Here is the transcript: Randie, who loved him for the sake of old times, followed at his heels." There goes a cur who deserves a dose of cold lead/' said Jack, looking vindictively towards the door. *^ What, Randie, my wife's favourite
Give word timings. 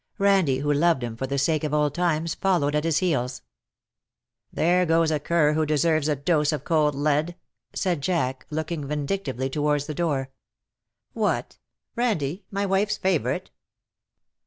Randie, 0.17 0.61
who 0.61 0.73
loved 0.73 1.03
him 1.03 1.15
for 1.15 1.27
the 1.27 1.37
sake 1.37 1.63
of 1.63 1.75
old 1.75 1.93
times, 1.93 2.33
followed 2.33 2.73
at 2.73 2.85
his 2.85 2.97
heels." 2.97 3.43
There 4.51 4.83
goes 4.83 5.11
a 5.11 5.19
cur 5.19 5.53
who 5.53 5.63
deserves 5.63 6.07
a 6.07 6.15
dose 6.15 6.51
of 6.51 6.63
cold 6.63 6.95
lead/' 6.95 7.35
said 7.75 8.01
Jack, 8.01 8.47
looking 8.49 8.87
vindictively 8.87 9.47
towards 9.47 9.85
the 9.85 9.93
door. 9.93 10.31
*^ 10.31 10.31
What, 11.13 11.59
Randie, 11.95 12.45
my 12.49 12.65
wife's 12.65 12.97
favourite 12.97 13.51